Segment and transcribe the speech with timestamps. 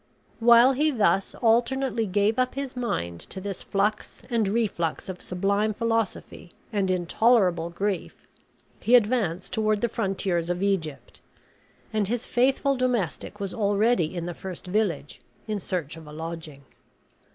[0.39, 5.75] While he thus alternately gave up his mind to this flux and reflux of sublime
[5.75, 8.27] philosophy and intolerable grief,
[8.79, 11.21] he advanced toward the frontiers of Egypt;
[11.93, 16.63] and his faithful domestic was already in the first village, in search of a lodging.